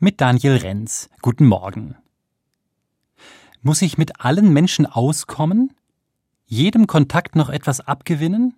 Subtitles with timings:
[0.00, 1.10] mit Daniel Renz.
[1.22, 1.96] Guten Morgen.
[3.62, 5.74] Muss ich mit allen Menschen auskommen?
[6.46, 8.54] Jedem Kontakt noch etwas abgewinnen?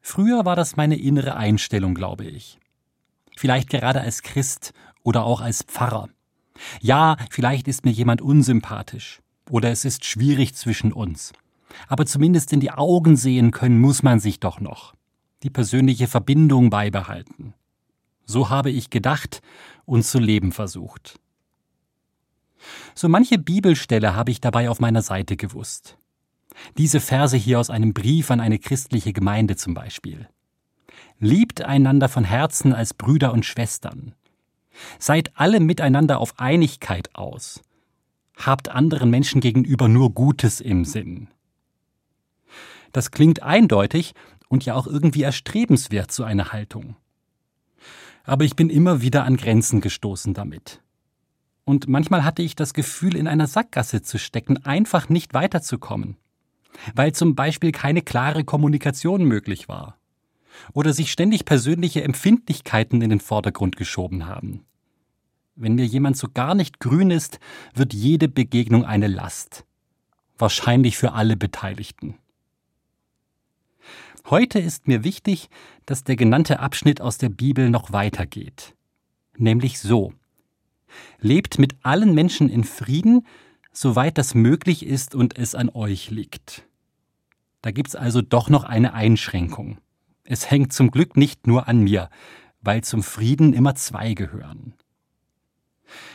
[0.00, 2.58] Früher war das meine innere Einstellung, glaube ich.
[3.36, 4.72] Vielleicht gerade als Christ
[5.02, 6.08] oder auch als Pfarrer.
[6.80, 9.20] Ja, vielleicht ist mir jemand unsympathisch
[9.50, 11.32] oder es ist schwierig zwischen uns.
[11.88, 14.94] Aber zumindest in die Augen sehen können muss man sich doch noch.
[15.42, 17.54] Die persönliche Verbindung beibehalten.
[18.24, 19.42] So habe ich gedacht
[19.84, 21.18] und zu leben versucht.
[22.94, 25.96] So manche Bibelstelle habe ich dabei auf meiner Seite gewusst.
[26.78, 30.28] Diese Verse hier aus einem Brief an eine christliche Gemeinde zum Beispiel.
[31.18, 34.14] Liebt einander von Herzen als Brüder und Schwestern.
[34.98, 37.62] Seid alle miteinander auf Einigkeit aus.
[38.36, 41.28] Habt anderen Menschen gegenüber nur Gutes im Sinn.
[42.92, 44.14] Das klingt eindeutig
[44.48, 46.96] und ja auch irgendwie erstrebenswert, so eine Haltung
[48.24, 50.80] aber ich bin immer wieder an Grenzen gestoßen damit.
[51.64, 56.16] Und manchmal hatte ich das Gefühl, in einer Sackgasse zu stecken, einfach nicht weiterzukommen,
[56.94, 59.96] weil zum Beispiel keine klare Kommunikation möglich war
[60.72, 64.64] oder sich ständig persönliche Empfindlichkeiten in den Vordergrund geschoben haben.
[65.54, 67.38] Wenn mir jemand so gar nicht grün ist,
[67.74, 69.64] wird jede Begegnung eine Last.
[70.38, 72.16] Wahrscheinlich für alle Beteiligten.
[74.30, 75.48] Heute ist mir wichtig,
[75.86, 78.74] dass der genannte Abschnitt aus der Bibel noch weitergeht.
[79.36, 80.12] Nämlich so.
[81.18, 83.26] Lebt mit allen Menschen in Frieden,
[83.72, 86.66] soweit das möglich ist und es an euch liegt.
[87.62, 89.78] Da gibt's also doch noch eine Einschränkung.
[90.24, 92.10] Es hängt zum Glück nicht nur an mir,
[92.60, 94.74] weil zum Frieden immer zwei gehören.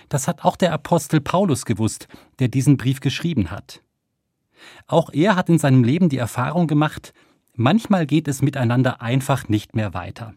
[0.09, 2.07] Das hat auch der Apostel Paulus gewusst,
[2.39, 3.81] der diesen Brief geschrieben hat.
[4.87, 7.13] Auch er hat in seinem Leben die Erfahrung gemacht,
[7.59, 10.35] Manchmal geht es miteinander einfach nicht mehr weiter.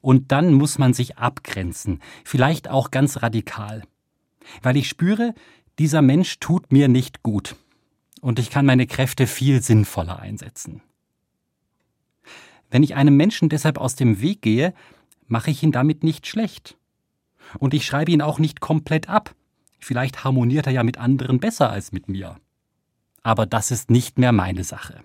[0.00, 3.82] Und dann muss man sich abgrenzen, vielleicht auch ganz radikal.
[4.62, 5.34] Weil ich spüre,
[5.78, 7.54] dieser Mensch tut mir nicht gut.
[8.22, 10.80] Und ich kann meine Kräfte viel sinnvoller einsetzen.
[12.70, 14.72] Wenn ich einem Menschen deshalb aus dem Weg gehe,
[15.26, 16.78] mache ich ihn damit nicht schlecht.
[17.58, 19.34] Und ich schreibe ihn auch nicht komplett ab.
[19.80, 22.36] Vielleicht harmoniert er ja mit anderen besser als mit mir.
[23.22, 25.04] Aber das ist nicht mehr meine Sache.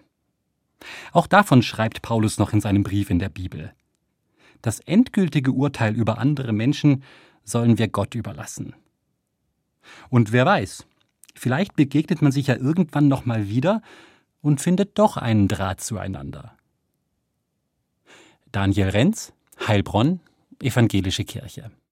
[1.11, 3.73] Auch davon schreibt Paulus noch in seinem Brief in der Bibel.
[4.61, 7.03] Das endgültige Urteil über andere Menschen
[7.43, 8.73] sollen wir Gott überlassen.
[10.09, 10.85] Und wer weiß,
[11.35, 13.81] vielleicht begegnet man sich ja irgendwann noch mal wieder
[14.41, 16.55] und findet doch einen Draht zueinander.
[18.51, 19.33] Daniel Renz,
[19.67, 20.19] Heilbronn,
[20.61, 21.71] Evangelische Kirche.